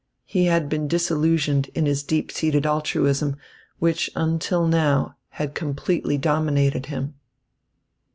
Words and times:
He 0.25 0.45
had 0.45 0.67
been 0.67 0.87
disillusioned 0.87 1.67
in 1.75 1.85
his 1.85 2.01
deep 2.01 2.31
seated 2.31 2.65
altruism, 2.65 3.35
which 3.77 4.09
until 4.15 4.65
now 4.65 5.15
had 5.29 5.53
completely 5.53 6.17
dominated 6.17 6.87
him. 6.87 7.13